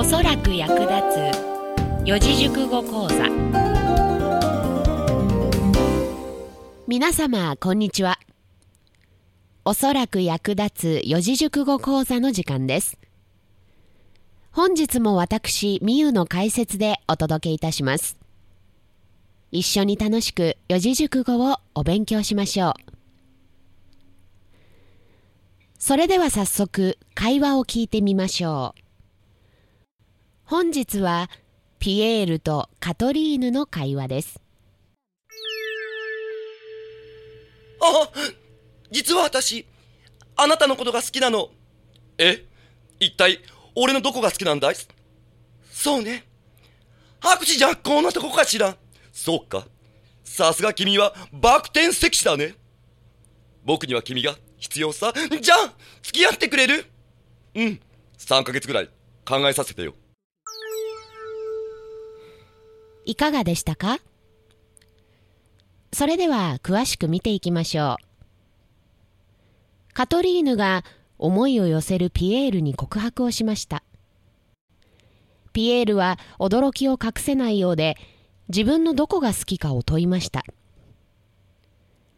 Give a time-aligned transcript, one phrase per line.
[0.00, 0.92] おそらく役立
[1.34, 2.06] つ。
[2.06, 3.28] 四字熟語講座。
[6.86, 8.20] 皆様こんにちは。
[9.64, 12.96] おそらく役立つ四字熟語講座の時間です。
[14.52, 18.16] 本日も私みゆの解説でお届けいたします。
[19.50, 22.74] 一緒に楽しく四字熟語をお勉強しましょう。
[25.76, 28.87] それでは早速会話を聞いてみましょう。
[30.50, 31.28] 本日は
[31.78, 34.40] ピエールとカトリーヌの会話です。
[37.82, 38.08] あ、
[38.90, 39.66] 実は私、
[40.36, 41.50] あなたのことが好きなの。
[42.16, 42.46] え？
[42.98, 43.40] 一体、
[43.76, 44.74] 俺のどこが好きなんだい？
[45.70, 46.24] そうね。
[47.20, 48.74] 白紙若行のとこかしら。
[49.12, 49.66] そうか。
[50.24, 52.54] さすが君はバク転石子だね。
[53.66, 55.12] 僕には君が必要さ。
[55.12, 56.86] じゃあ、付き合ってくれる？
[57.54, 57.80] うん。
[58.16, 58.88] 3ヶ月ぐらい
[59.26, 59.92] 考えさせてよ。
[63.08, 64.00] いかがでしたか？
[65.94, 69.94] それでは詳しく見ていきましょう。
[69.94, 70.84] カトリーヌが
[71.16, 73.82] 思いを寄せるピエールに告白をしました。
[75.54, 77.96] ピエールは驚きを隠せないようで
[78.50, 80.44] 自分のどこが好きかを問いました。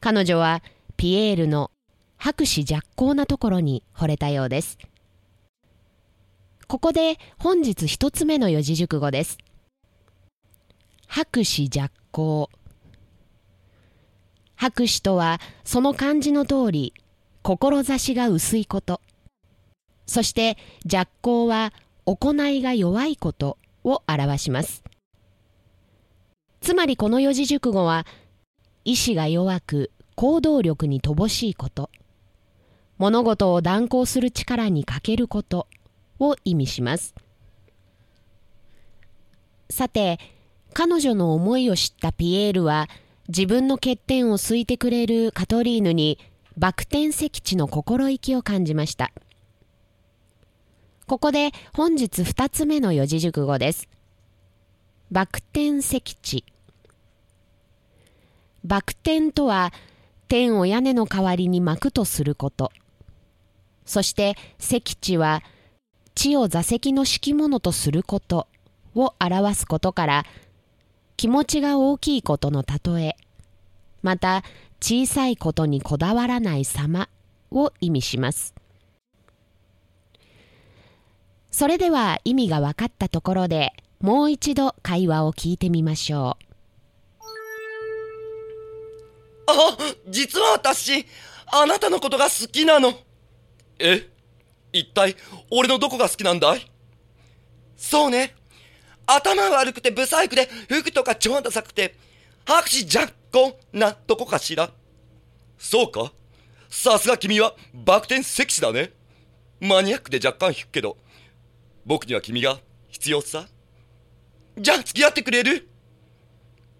[0.00, 0.64] 彼女は
[0.96, 1.70] ピエールの
[2.16, 4.78] 博士若行なところに惚れたようです。
[6.66, 9.38] ここで本日一つ目の四字熟語です。
[11.14, 12.48] 博士若行。
[14.56, 16.94] 博士とはその漢字の通り、
[17.42, 19.02] 志が薄いこと。
[20.06, 20.56] そして
[20.90, 21.74] 若行は
[22.06, 24.82] 行いが弱いことを表します。
[26.62, 28.06] つまりこの四字熟語は、
[28.86, 31.90] 意志が弱く行動力に乏しいこと。
[32.96, 35.66] 物事を断行する力に欠けること
[36.18, 37.14] を意味します。
[39.68, 40.18] さて、
[40.72, 42.88] 彼女の思いを知ったピエールは、
[43.28, 46.18] 自分の欠点を好いてくれるカトリーヌに、
[46.56, 49.12] バク転石地の心意気を感じました。
[51.06, 53.88] ここで本日二つ目の四字熟語です。
[55.10, 56.44] バク転石地。
[58.64, 59.72] バク転とは、
[60.28, 62.72] 天を屋根の代わりに巻くとすること。
[63.84, 65.42] そして石地は
[66.14, 68.46] 地を座席の敷物とすること
[68.94, 70.26] を表すことから
[71.22, 73.16] 気持ちが大きいことの例え。
[74.02, 74.42] また
[74.80, 77.08] 小さいことにこだわらない様
[77.52, 78.56] を意味します。
[81.52, 87.22] それでは意味が分かったところでもう一度会話を聞いてみましょう。
[89.46, 89.78] あ
[90.08, 91.06] 実は私
[91.52, 92.94] あなたのことが好きなの。
[93.78, 94.08] え？
[94.72, 95.14] 一体
[95.52, 96.68] 俺のどこが好きなんだい？
[97.76, 98.34] そうね。
[99.06, 101.94] 頭悪くて不細工で服とか超ダサくて
[102.46, 104.70] 拍手ジャッコなとこかしら？
[105.58, 106.12] そうか？
[106.68, 108.92] さすが君はバク転セクシーだね。
[109.60, 110.96] マニアックで若干引くけど
[111.86, 112.58] 僕には君が
[112.88, 113.46] 必要さ？
[114.58, 115.68] じゃあ付き合ってくれる？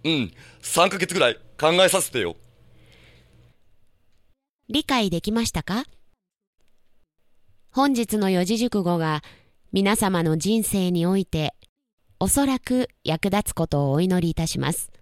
[0.05, 0.33] うん、
[0.63, 2.37] 3ヶ月ぐらい考えさせてよ。
[4.69, 5.85] 理解できましたか？
[7.71, 9.23] 本日の四字熟語が
[9.73, 11.55] 皆様の人生において
[12.23, 14.93] おそらく役立つことをお祈りいたします。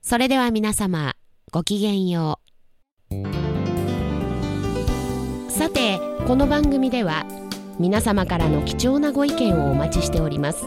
[0.00, 1.16] それでは皆様
[1.52, 2.40] ごきげんよ
[3.10, 3.14] う。
[5.50, 7.26] さてこの番組では
[7.78, 10.64] 皆様からの貴重なご意見をお待ちしております。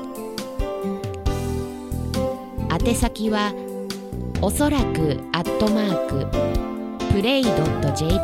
[2.70, 3.52] 宛先は
[4.44, 6.08] おそらくアットマー
[7.08, 8.16] クプレイドット JP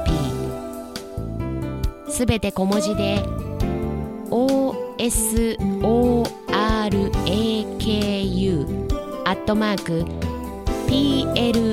[2.11, 3.44] すべて小文字で
[5.09, 5.55] soraku
[9.25, 10.05] アットマーク
[10.88, 11.66] PLRAY.jp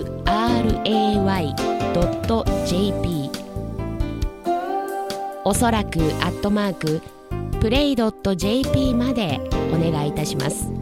[5.44, 7.00] おそらくアットマーク
[7.60, 9.41] プレイドット .jp まで
[9.72, 10.82] お願いいたします。